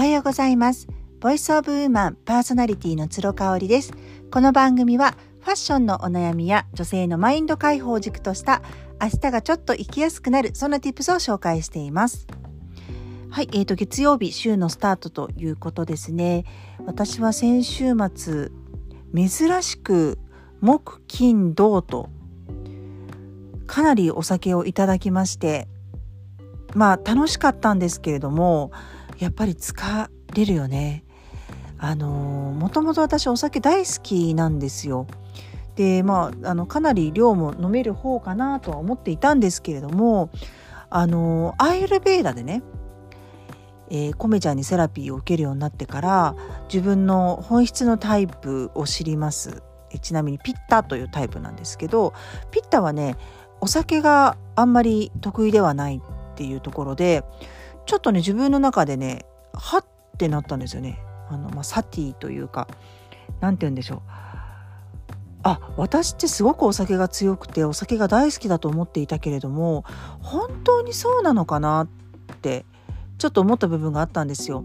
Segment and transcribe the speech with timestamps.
[0.00, 0.88] はようございます。
[1.20, 3.92] ボイスオブウーマンパーソナリティの鶴香織です。
[4.30, 8.62] この番組はファッションのお悩みや女性のマインド解放軸とした
[8.98, 12.26] 明日がちょっと生きやすくなるそんな tips を紹介しています。
[13.28, 16.46] はい、えーと月曜日週のスタートということですね。
[16.86, 18.48] 私は先週末
[19.14, 20.18] 珍しく
[20.62, 22.08] 木金土と
[23.66, 25.68] かなりお酒をいただきまして
[26.74, 28.70] まあ楽しかったんですけれども
[29.20, 31.04] やっぱり疲れるよね。
[31.78, 35.06] あのもともと私お酒大好きなんですよ。
[35.76, 40.30] でまああのかなり量も飲める方かなとは思っていたんですけれども
[40.90, 42.62] あのアイルベーダでね、
[43.88, 46.34] えー、コメちゃんにセラピーを受けるようになってから
[46.72, 49.62] 自分の本質のタイプを知ります。
[49.92, 52.14] えちなみにピッタというタイプなんですけど
[52.50, 53.16] ピッタはね
[53.60, 57.24] お酒があんまり得意ではないっていうところで
[57.90, 59.84] ちょっとね自分の中でねはっ
[60.16, 61.02] てなったんですよね。
[61.28, 62.68] あのまあ、サティというか
[63.40, 64.00] 何て言うんでしょう
[65.42, 69.84] あ私ってすごくお酒が強くてお酒が大好きだと思っていたけれども
[70.20, 71.88] 本当にそうなのかな
[72.32, 72.64] って
[73.18, 74.64] ちょっと思った部分があったんですよ。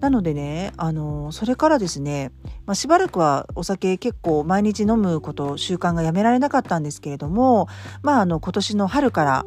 [0.00, 2.32] なのでねあのそれからですね、
[2.66, 7.68] まあ、しばらくはお酒結構毎日飲むこと習慣がやめられなかったんですけれども
[8.02, 9.46] まああの今年の春から、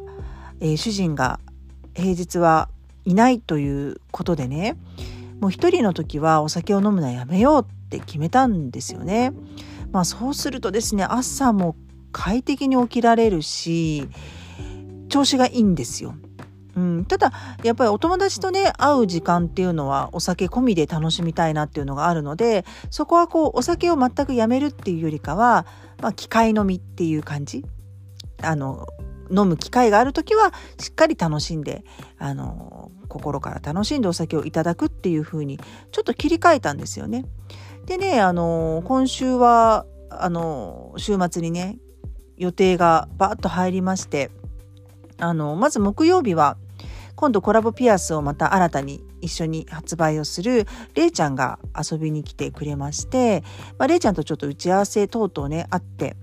[0.60, 1.38] えー、主人が
[1.94, 2.70] 平日は
[3.04, 4.76] いないということでね
[5.40, 9.32] もう一人の時はお酒を飲むのはやめようって決めたんですよね。
[9.90, 11.76] まあそうするとですね朝も
[12.12, 14.08] 快適に起きられるし
[15.08, 16.14] 調子がいいんですよ。
[16.76, 17.32] うん、ただ
[17.64, 25.66] やっぱりお友達とね会う時間っていうのはお酒込みで楽しみたいなっていうのがあるのでそこはこうお酒を全くやめるっていうよりかは、
[26.00, 27.64] まあ、機械飲みっていう感じ
[28.42, 28.86] あの
[29.30, 31.84] 飲む機会がある時はしっかり楽しんで
[32.18, 35.58] あの心から楽しんでお酒をいただくっていう風に
[35.92, 37.24] ちょっと切り替えたんですよね。
[37.86, 41.78] でねあの今週はあの週末にね
[42.36, 44.30] 予定がバーッと入りまして
[45.18, 46.56] あのまず木曜日は
[47.16, 53.42] 今度コラボピアスをまた新たに一緒に発売をするれいちゃんが遊びに来てくれまして、
[53.78, 56.16] まあ、れいちゃんとちょっと打ち合わせ等々ねあって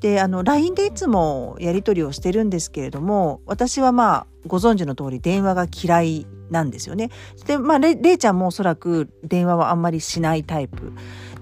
[0.00, 7.10] であの LINE でいつもやり取りをしてるんですけれども私はまあご存知の通り電話が嫌いなんですよね。
[7.46, 10.92] でまあれいちゃんもおそらく電話はあんまりしないタイプ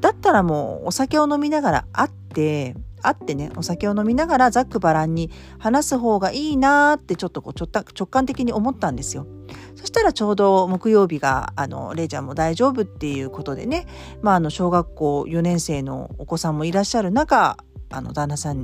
[0.00, 9.26] だったらもうお酒を飲みながら会って会ってねお酒を飲みながらざっくばらんに話す方がいいなーってちょっとこう直感的に思ったんですよ。
[9.74, 13.86] そしたらちょうど木曜日があのれいちゃんも大丈夫っていうことでね、
[14.22, 17.56] まあ、あの小学校4年生のお子さんもいらっしゃる中
[17.91, 18.60] あの旦那さん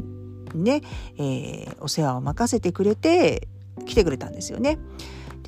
[0.54, 0.82] にね、
[1.18, 3.48] えー、お世話を任せてくれて
[3.84, 4.78] 来てくれたんですよね。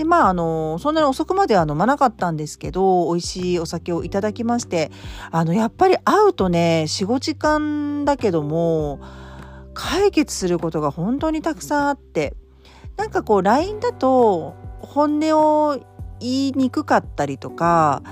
[0.00, 4.90] でまああのそんなに遅くまでは飲まなかったんですけど美味しいお酒をいただきまして
[5.30, 8.98] あのやっぱり会うとね45時間だけども
[9.74, 12.34] 解決することが本当にたくさんあって
[12.96, 15.78] なんかこう LINE だと本音を
[16.18, 18.02] 言いにくかったりとか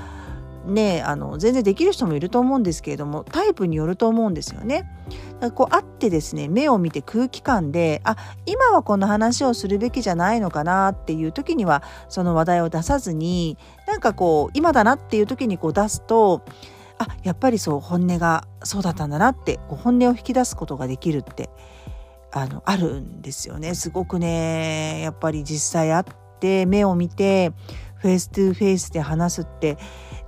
[0.69, 4.91] ねあの全然できる人もいると思うんですけれどもタイプによると思うんですよね。
[5.55, 13.57] こう会ってですね目を見て空気感であ今はこの話をするべきじゃないのかなっていう時にはその話題を出さずに
[13.87, 16.43] なんかこう今だなっていう時にこう出すと
[16.99, 21.49] あやっぱりそう本音がそうだったんだなってこう本音を引き出すことができるって
[22.33, 26.05] あのあるんですよねすごくねやっぱり実際会っ
[26.41, 27.53] て目を見て
[27.97, 29.79] face to face で話すって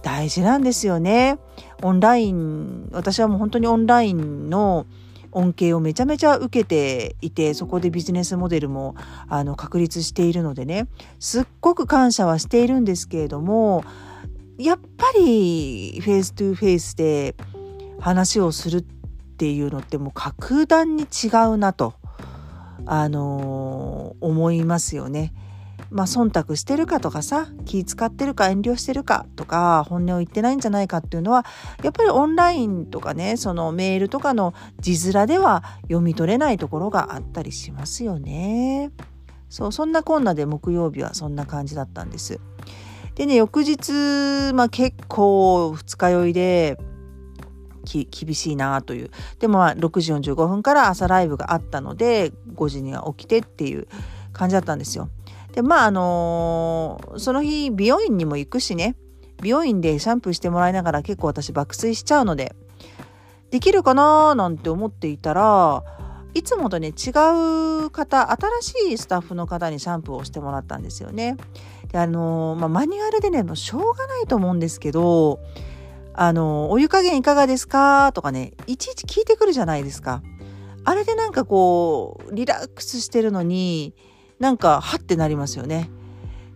[0.03, 1.38] 大事なんですよね。
[1.83, 4.87] オンライン私はもう本当にオンラインの
[5.33, 8.97] 恩恵をめちゃめちゃ受けていてそこでビジネスモデルも
[9.28, 10.89] あの確立しているのでね
[11.21, 13.84] すっごく感謝はしているんですけれども
[14.59, 17.37] やっぱり face to face で
[18.00, 21.94] 話をするっていうのってもう格段に違うなと
[22.87, 25.33] あの思いますよね。
[25.91, 31.44] まあ、忖度してるかとかさ気使ってるか遠慮してるかとか本音を言ってないんじゃないかっていうのは
[31.82, 38.91] やっぱりオンラインとかねそのメールとかの字面では読み取れないところがあったりしますよね。
[39.48, 42.41] そうそんなこんなで木曜日はそんな感じだったんです。
[43.16, 46.78] でね翌日、まあ、結構二日酔いで
[47.84, 49.10] 厳しいなという
[49.41, 53.88] でも6時45分から朝ライブがあったので5時には起きてっていう
[54.32, 55.09] 感じだったんですよ。
[55.53, 58.97] でまああのー、その日美容院にも行くしね
[59.43, 62.55] 美容院でシャンプーしてもらいながら結構私爆睡しちゃうので
[63.51, 64.35] できるかな？
[64.35, 65.83] なんて思っていたら
[66.35, 67.11] いつもとね違
[67.87, 71.37] う方新しいスタッフの方にシャンプーをしてもらったんですよね。
[71.91, 75.41] であのまあ、マニュアルでねもうしょうがないと思うんですけど
[76.15, 78.13] あのお湯加減いかがですか？
[78.13, 80.23] とかねいちいち聞いてくるじゃないですか。
[80.85, 83.95] あれでなんかこうリラックスしてるのに
[84.41, 85.91] なんかはってなりますよね。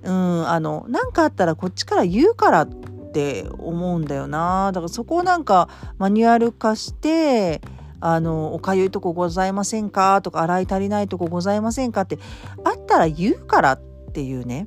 [0.03, 7.63] うんあの何かあったらこっちから言うからって思うんだよなだからそこをなんかマニュアル化して
[8.01, 12.19] あのおかゆいとこございませんかとか洗い足りないとこございませんかって
[12.65, 13.81] あったら言うからっ
[14.13, 14.67] ていうね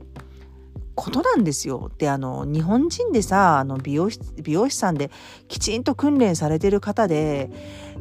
[0.95, 1.91] ことなんですよ。
[1.99, 4.09] であの日本人でさあの美容
[4.41, 5.11] 美容師さんで
[5.47, 7.51] きちんと訓練されてる方で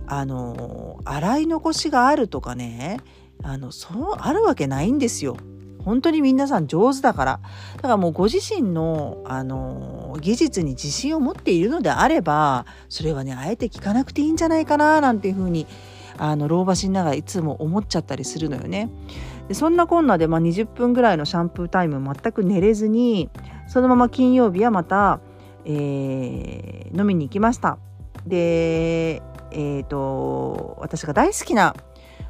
[0.07, 3.01] あの洗い残しがあるとかね
[3.43, 5.37] あのそうあるわけないんですよ。
[5.87, 7.41] 本当に皆さん上手だから。
[7.77, 15.69] だからもうご自身の、あの、技術に自信を持っているのであれば、それはね、あえて聞かなくていいんじゃないかな、なんていうふうに、
[16.19, 18.91] あの、老婆しながらいつも思っちゃったりするのよね。
[19.47, 23.31] でそんなこんなで、まあ、20分ぐらいのシャンプータイム全く寝れずに、
[23.69, 25.21] そのまま金曜日はまた、
[25.65, 27.79] えー、飲みに行きました。
[28.27, 29.23] で、
[29.53, 31.77] えっ、ー、と、私が大好きな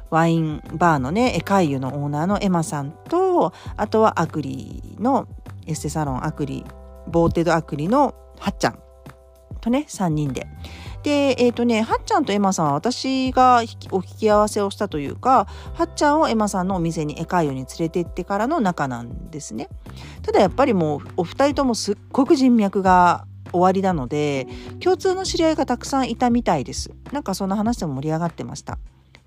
[0.09, 5.27] ワインバーのねエカイユのオーナーのエマさんとあとはアクリの
[5.65, 6.65] エステサロンアクリ
[7.07, 8.79] ボーテドアクリのはっちゃん
[9.61, 10.47] とね3人で。
[11.03, 13.61] でえっ、ー、とねはっちゃんとエマさんは私が
[13.91, 19.69] お引き合わせをしたというかはっちゃんをエマさんのお店にエカイユに連れて行ってからの仲なんですね。
[20.23, 24.47] ただやっぱりもうお二人ともすっごく人脈が終わりなので
[24.81, 26.91] 共通の知り合いがたくさんいたみたいです。
[27.11, 28.77] なんかそんな話でも盛り上がってました。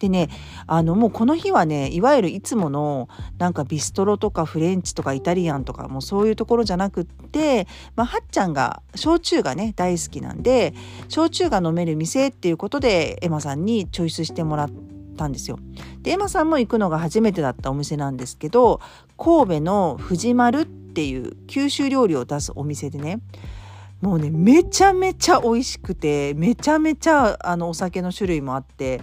[0.01, 0.31] でね
[0.67, 3.09] あのもうこの日はねいわゆるいつもの
[3.39, 10.75] なんかビストロとかフレンチとかイタリアンとかもうそういうところじゃなくって、まあ、はっちゃんが焼酎がね大好きなんで
[11.09, 14.71] 焼酎が飲める店っていうことでエマさんにチョイスしてもらっ
[15.19, 15.59] たんですよ。
[16.01, 18.81] でエマさんも行くのが初めてだったお店なんですけど
[19.19, 23.21] 神戸の藤丸っていう九州料理を出すお店でね
[24.01, 29.01] もうねめちゃめちゃ美味しくてめちゃめちゃあのお酒の種類もあって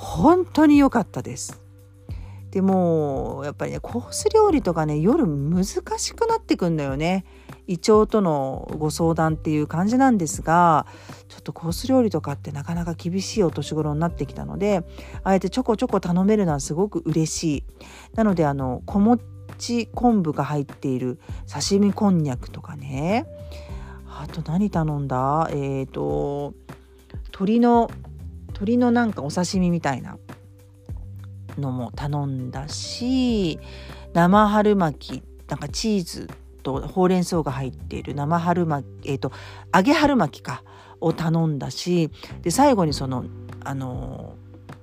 [0.00, 1.60] 本当に良かったです。
[2.50, 7.26] でもやっぱりねコース料理とかね夜難しくなってくんだよね。
[7.68, 10.86] 胃腸とのご相談っていう感じなんですが
[11.28, 14.82] ちょっとコース料理とかってなかなか厳しいお年頃になってきたので
[15.22, 17.64] あえてちょこちょこ頼めるのはすごく嬉しい。
[18.14, 23.26] なのであの小餅昆布が入っている刺身こんにゃくとかね。
[24.08, 25.48] あと何頼んだ？
[25.52, 26.54] えっ、ー、と
[27.26, 27.90] 鶏の
[28.60, 30.18] 鶏のなんかお刺身みたいな
[31.58, 33.58] のも頼んだし
[34.12, 36.28] 生春巻きなんかチーズ
[36.62, 39.32] とほうれん草が入っている生春巻きえっ、ー、と
[39.74, 40.62] 揚げ春巻きか
[41.00, 42.10] を頼んだし
[42.42, 43.24] で最後にその
[43.64, 44.34] あの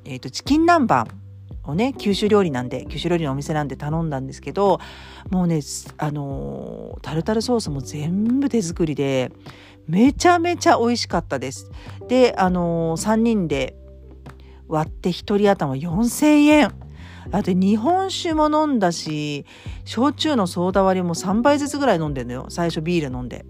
[0.06, 1.06] えっ、ー、とチキン南蛮
[1.68, 4.80] をね九州料理なんで九州料理のお店なんで頼んだんですけど
[5.30, 5.62] もうね
[5.98, 9.32] あのタルタルソースも全部手作りで
[9.88, 11.72] めちゃめちゃ美味しかったです。
[12.10, 13.76] で、あの、3人で
[14.68, 16.74] 割って1人頭4000円。
[17.32, 19.46] あと日本酒も飲んだし、
[19.86, 22.46] 焼酎のソーダ割りも3杯ずつぐらい飲んでんのよ。
[22.50, 23.46] 最初ビール飲んで。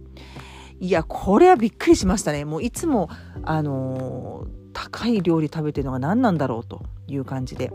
[0.79, 2.45] いや、これはびっくりしましたね。
[2.45, 3.09] もういつも、
[3.43, 7.71] あのー、高い料理食べてるのが何なんだろうという感じで。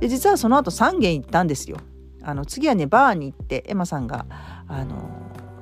[0.00, 1.76] で、実はその後3軒行ったんですよ。
[2.22, 4.24] あの、次はね、バーに行って、エマさんが、
[4.66, 5.10] あの、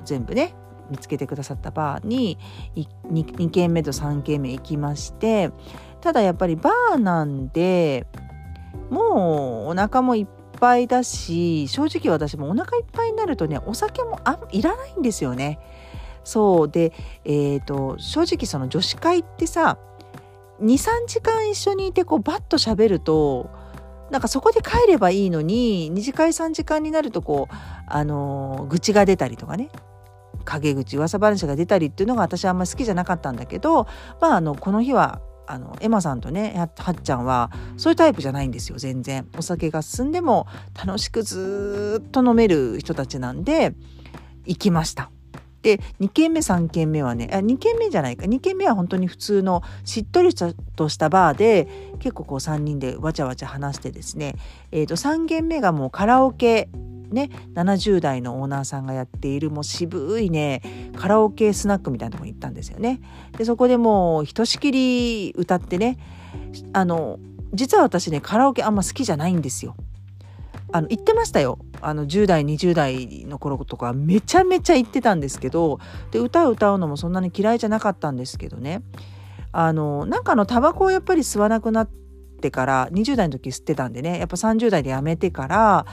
[0.05, 0.55] 全部ね、
[0.89, 2.37] 見つけてくださったバーに
[2.75, 5.51] 2, 2軒目と3軒目行きまして
[5.99, 8.05] ただやっぱりバーなんで
[8.91, 15.59] もうお腹もいっぱいだし正直私もお腹いっぱいになるとねお酒もあいらないんですよね。
[16.23, 16.91] そうで、
[17.23, 19.77] えーと、正直その女子会ってさ
[20.61, 23.49] 23時間一緒にいてこうバッと喋ると
[24.11, 27.55] なんかそこで帰ればいいのに2次会3時間になるとこう
[27.87, 29.69] あの愚痴が出たりとかね
[30.45, 33.87] 陰口噂話が出たりっていうのが私あんまり好きじゃなかったんだけど
[34.21, 39.27] まああのこの日はあのエマさんとねはっちゃんはそういうタイプじゃないんですよ全然。
[39.37, 43.73] お酒が進んでも楽しくずっと飲める人たちなんで
[44.45, 45.11] 行きました。
[45.65, 51.67] で2軒目3軒目はねあ2軒目じゃないか2軒目は本当に普通のしっとりとしたバーで
[51.97, 54.35] 結構こう3人でわちゃわちゃ話してですね、
[54.71, 56.69] えー、と3軒目がもうカラオケ
[57.09, 60.61] ね70代のオーナーさんがやっているもう渋いね
[60.95, 63.01] カラオケスナックみたいなとこに行ったんですよね。
[63.35, 65.97] でそこでもうひとしきり歌ってね
[66.73, 67.17] あの
[67.55, 69.75] 実は私ねカラオケあんま好きじゃないんですよ。
[70.75, 71.57] あの言ってましたよ。
[71.79, 75.79] あの10代20代の頃とかめちゃめちゃ言ってたんですけど
[76.11, 78.83] で歌を歌うのもそんなに嫌いじゃなかったんですけどね。
[79.53, 81.89] あのなんかのタバコをやっぱり吸わなくなっ
[82.41, 84.19] てから20代の時吸ってたんでね。
[84.19, 85.85] やっぱ30代でやめてから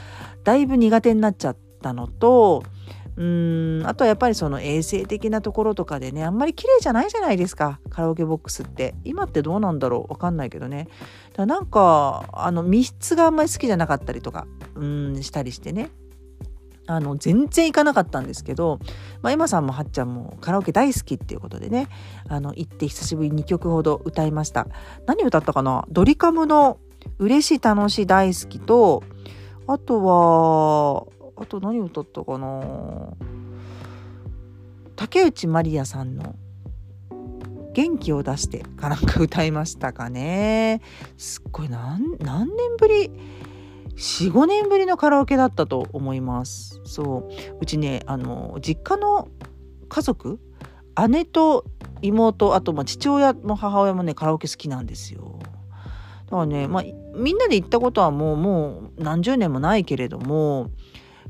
[0.42, 2.64] だいぶ苦手になっちゃったのと
[3.16, 3.82] うん。
[3.86, 7.80] あとはやっぱりその衛生的なところとかでねあんまり綺麗じゃないじゃないですか。
[7.90, 8.94] カラオケボックスって。
[9.04, 10.88] 今ってどうなんだろうわかんないけどね。
[11.34, 15.90] だなんかあの密室があんまり好きじゃなかったりとかうんしたりしてね。
[16.86, 18.80] あの全然行かなかったんですけど、
[19.22, 21.88] まあ、エマさんもはっちゃんもカラオケ大好きっていうことでね。
[22.28, 24.66] あの行って久しぶりに2曲ほど歌いました。
[25.06, 25.84] 何歌ったかな？
[25.90, 26.78] ドリカムの
[27.18, 29.02] 「嬉しい楽しい大好きと」
[29.68, 32.62] あとはあと何歌ったかな。
[34.96, 36.36] 竹内まりやさんの
[37.74, 40.80] 「元気を出して」かなんか歌いましたかね。
[41.16, 43.10] すっごい何年ぶり
[43.96, 46.80] ？45年ぶりのカラオケだったと思います。
[46.84, 47.32] そう。
[47.60, 49.28] うちねあの実家の
[49.88, 50.38] 家族
[51.08, 51.64] 姉と
[52.02, 55.38] 妹あとまあ父親も母親もねカラオケ好きなんですよ。
[56.26, 56.84] だからねまあ
[57.16, 60.70] みんなで行ったことはもうもう何十年もないけれども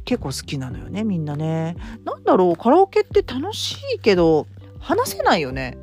[0.05, 1.77] 結構好きなのよねみんなね。
[2.05, 4.47] なんだろうカラオケって楽しいけど
[4.79, 5.79] 話せないよね。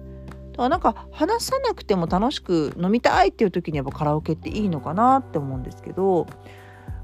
[0.51, 6.27] だからなんか話さなくても楽しく飲みたいっていう時にやっぱカラオケっていいのかなって思うんですけど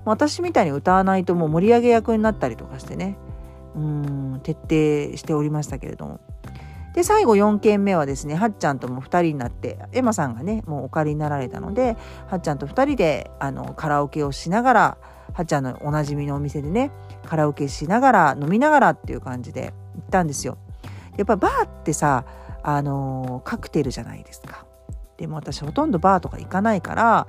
[0.04, 3.18] 私みたいに歌わないともう盛り上げ役になったりとかしてね。
[3.76, 6.20] うん徹底しておりましたけれども。
[6.94, 14.98] で最後4件目はですねはっちゃんとも2人になってエマさんがねもうお借りになられたのではっちゃんと2人であのカラオケをしながら
[15.34, 16.92] はっちゃんのおなじみのお店でね
[17.26, 20.58] カラオケしながら飲みながらっていう感じで行ったんですよ。
[21.18, 22.26] やっぱバーってさ
[22.64, 24.66] あのカクテルじゃないですか。
[25.18, 27.28] でも私ほとんどバーとか行かないから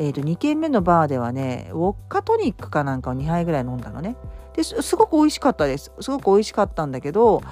[0.00, 4.16] えー、と2軒目のバーではねウォッカトニックかなんかを2杯ぐらい飲んだのね
[4.56, 7.42] ですごく美味しかったですすごく美味しかったんだけど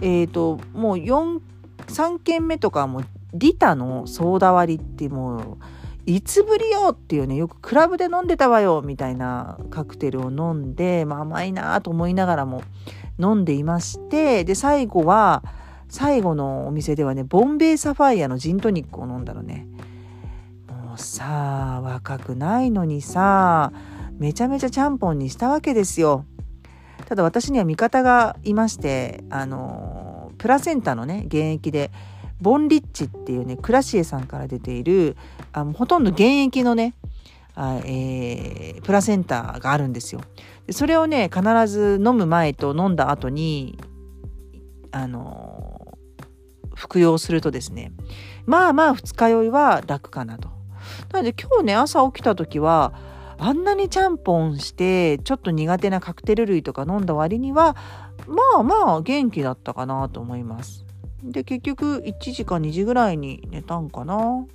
[0.00, 3.02] えっ、ー、ともう3軒目とかも
[3.34, 5.58] リタのソーダ割りってもう
[6.10, 12.62] いつぶりよっていうねよくクラブで飲んでたわよみたいなカクテルを飲んで、まあ、甘いなと思いながらも
[13.20, 15.44] 飲んでいましてで最後は
[15.88, 19.68] 最後のお店ではねボンベイサファイアのジントニックを飲んだのね
[20.68, 23.72] もうさ若くないのにさ
[24.18, 26.26] めちゃめちゃちゃんぽんにしたわけですよ。
[27.06, 31.90] ただ私には味方がいましてあのプラセンタのね現役で
[32.40, 35.16] ボンリッチっていうねクラシエさんから出ている
[35.52, 36.94] あのほとんど現役のね
[37.54, 40.22] あ、えー、プラセンタがあるんですよ。
[40.66, 43.78] でそれをね必ず飲む前と飲んだ後に
[44.92, 45.98] あの
[46.74, 47.92] 服用するとですね
[48.46, 50.48] まあまあ二日酔いは楽かなと。
[51.12, 52.94] なので今日ね朝起きた時は
[53.38, 57.76] あんなにちゃんぽんしてちょっと苦手なカクテル類とか飲んだ割には
[58.26, 60.84] まあまあ元気だったかなと思います。
[61.22, 64.46] で結局1時か2時ぐらいに寝たんかな。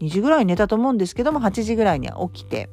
[0.00, 2.68] 2時ぐらい寝たと思うんですけども8時ぐらいには起きて、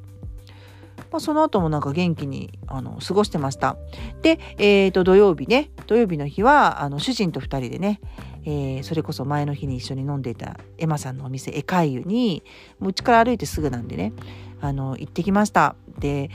[1.12, 3.78] まあ、その後もなんか元気にあの過ごしてました。
[4.22, 5.70] で、えー、と土曜日ね。
[5.88, 8.00] 土曜日の日はあの主人と2人でね。
[8.46, 12.42] えー、それこそ前の日に一緒に飲んでいたエマさんのお店エカイユに
[12.80, 14.14] うちから歩いてすぐなんでね。
[14.62, 15.76] あの行ってきました。
[16.00, 16.30] で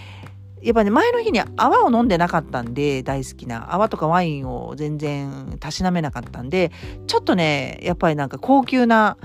[0.65, 6.73] やっぱね前の日に泡を飲んでなかったんで大好きな泡とかワインを全然たしなめなかったんで
[7.07, 9.19] ちょっとねやっぱりなんか高級な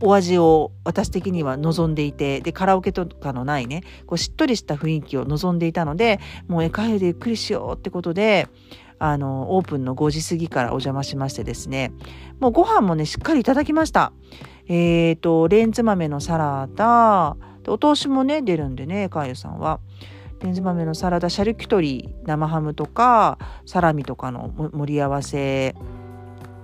[0.00, 8.48] お味を私的には望んでいてでカラオケとかのないねこうしっとりした雰囲気を望んでいたのでもうエカイユでゆっくりしようってことで
[9.04, 11.90] あの、オープンの5時過ぎからお邪魔しましてですね、
[12.38, 14.12] もうご飯もね、しっかりいただきました。
[14.68, 17.36] えっ、ー、と、レンズ豆のサラダ、
[17.66, 19.80] お通しもね、出るんでね、かゆさんは。
[20.42, 25.74] レンズ豆のサラダ、シャルキュトリー、生ハムとか、サラミとかの盛り合わせ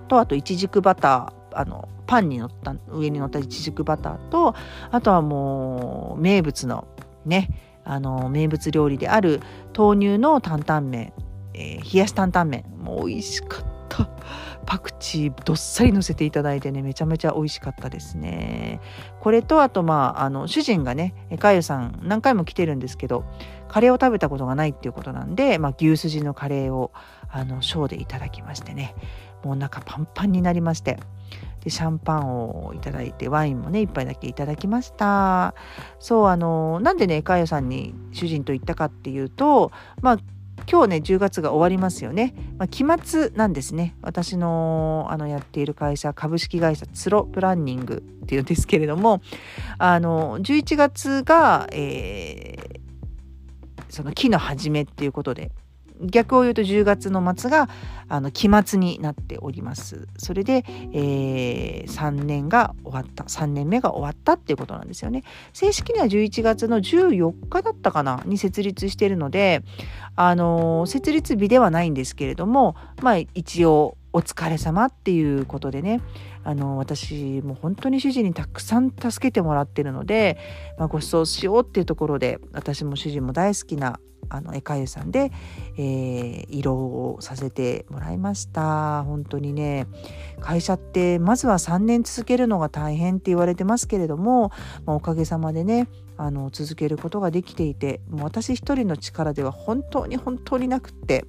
[0.07, 4.55] と、あと、いちじくバター、あの、パンに乗った、上に乗ったいちじくバターと、
[4.91, 6.87] あとはもう、名物の
[7.25, 7.49] ね、
[7.85, 9.41] あの、名物料理である
[9.77, 11.13] 豆乳の担々麺
[11.59, 12.63] えー、冷やし担々麺。
[12.77, 14.09] もう美味しかった。
[14.69, 18.79] パクチーどっさり乗せていただいてねめちゃめちゃ美味しかったですね。
[19.19, 23.25] これとあとまああの主人がねかゆさん何回も来てるんですけど
[23.67, 26.91] カレーを食べたことがないっていうことなんで、まあ、牛すじのカレーを
[27.31, 28.93] あのショーでいただきましてね
[29.43, 30.99] もうお腹パンパンになりまして
[31.63, 35.55] でシャンパンをいただいてワインもね一杯だけいただきました。
[35.97, 39.71] そうあのなんでねかゆさんに主人と行ったかっていうと
[40.03, 40.17] まあ
[40.69, 43.95] 今日ね10月が終わりますよね、まあ、期末なんですね。
[44.01, 49.21] 私のあのやっている会社株式会社ツロプランニングっていうんですけれども
[49.77, 52.79] あの11月が、えー、
[53.89, 55.51] その期の初めっていうことで
[56.01, 57.69] 逆を言うと10月の末が
[58.07, 60.07] あの期末になっております。
[60.17, 60.63] それで、
[60.93, 63.25] えー、3年が終わった。
[63.25, 65.23] 3年目が終わったっていうことなんですよね。
[65.53, 68.23] 正式には11月の14日だったかな？
[68.25, 69.63] に設立しているので
[70.15, 76.01] あの設立日ではないんですけれどもまあ一応お疲れ様っていうことでね。
[76.43, 80.37] あの私も本当に主人にたくさん助けてもらってるので、
[80.77, 85.31] まあ、ご馳走しようっていうところで私も主人も大好きなあの絵描湯さんで、
[85.75, 89.03] えー、色をさせてもらいました。
[89.03, 89.87] 本当にね
[90.39, 94.51] 会社ってまずは3年続けるのが大変って言われてますけれども、
[94.85, 101.25] まあ、おかげさまでねあの続けることができていてもう私一人の力では本当に本当になくって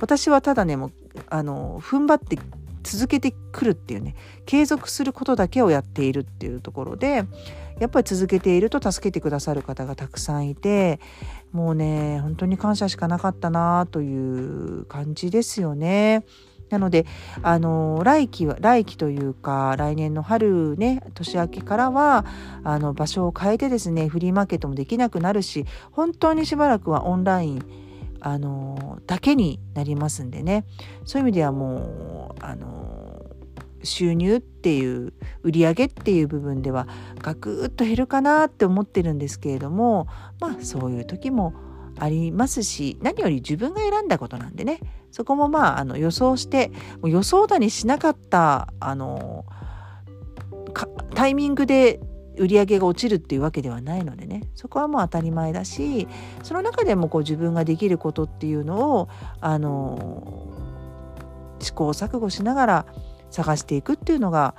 [0.00, 0.92] 私はただねもう
[1.28, 2.38] あの踏ん張って
[2.82, 4.14] 続けてくるっていうね
[4.46, 7.24] 継続することだけをやっているっていうところで
[7.78, 11.00] やっぱり続けていると助けてくださる方がたくさんいて
[11.52, 16.24] もうね本当に感謝しかなかったなという感じですよね。
[16.70, 17.06] なので
[17.42, 22.26] あの来期は来期というか来年の春ね年明けからは
[22.62, 27.87] あの場所を変えてですねフリーマーケットもできなくなるし本当にしばらくはオンライン
[28.20, 30.64] あのだけになりますんでね。
[31.04, 33.26] そういう意味ではもうあの
[33.82, 36.88] 収入っていう売り上げっていう部分では
[37.20, 40.08] ガクッと減るかなって思ってるんですけれども
[40.40, 41.54] まあそういう時も
[41.98, 44.80] ありますし何より自分が選んだことなんでね。
[45.10, 46.70] そこもまああの予想して
[47.02, 49.46] 予想だにしなかったあの
[51.14, 51.98] タイミングで
[52.38, 54.42] 売り上げが落ちるっていうわけではないのでね。
[54.54, 56.08] そこはもう当たり前だし
[56.42, 59.08] その中でもこう自分ができることっていうのを
[59.40, 60.46] あの
[61.60, 62.86] 試行錯誤しながら
[63.30, 64.54] 探していくっていうのが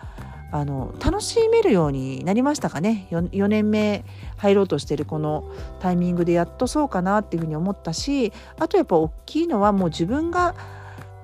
[0.51, 3.07] あの楽しめるようになりましたかね。
[3.11, 4.03] 4, 4年目
[4.37, 10.55] 入ろうとしてるこのタイミングでやっとそうかなっていうふうに思ったしあとやっぱ大きいのはもう自分が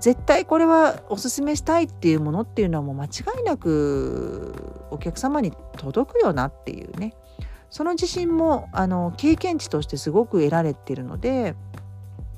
[0.06, 3.10] 絶対これはおすすめしたいっていうものっていうのはもう間違
[3.40, 4.54] いなく
[4.92, 7.16] お客様に届くよなっていうね。
[7.72, 11.56] その自信もあの経験値としてすごく得られてるので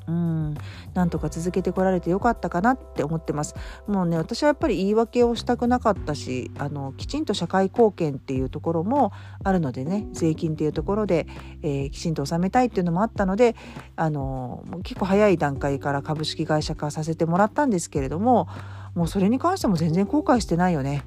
[0.08, 0.56] うん、
[0.94, 3.56] なんとか続けてこられてよかったかなって思ってます。
[3.88, 9.12] もうね私はやっぱり言い訳をしたくなかったしあのきちんと社会貢献っていうところも
[9.44, 11.28] あるのでね税金っていうところで、
[11.62, 13.56] えー、きちんと納めたいっていうのもあったので
[13.98, 18.48] あの結構早い段階から株式会社化させてもらったんですけれども
[18.96, 21.04] もうそれに関しても全然後悔してないよね。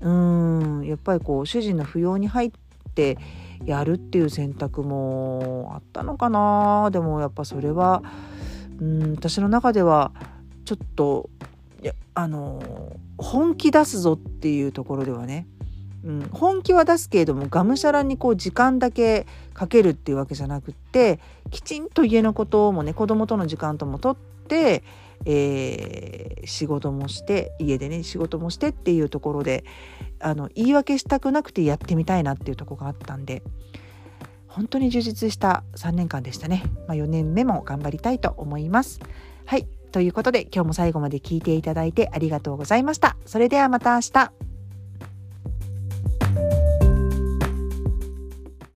[0.00, 2.50] うんやっぱりこう主人の扶養に入っ
[2.94, 3.16] て
[3.64, 8.02] やるっていう選択もあったのかなでもやっぱそれは
[8.82, 10.12] うん私の中では
[10.64, 11.30] ちょっと
[12.14, 15.46] あの本気出すぞっていうところではね、
[16.04, 24.16] うん、本気は出すけれどもがむしゃらにこう時間だけかけるっていうわけじゃなくってきちんと家のこともね子供との時間ともとっ
[24.48, 24.82] て、
[25.24, 29.64] えー、仕事もして家でね仕事もしてっていうところで
[30.20, 33.42] あの言い訳したくなくてやってみたいなっていうとこがあったんで
[34.52, 39.00] 本当に充実した3年間でしたね、まあ、4年目も頑張りたいと思います。
[39.46, 39.66] はい。
[39.92, 43.16] ということで今日も最後まで聞いていただいてありがとうございました。
[43.26, 44.51] それではまた明日。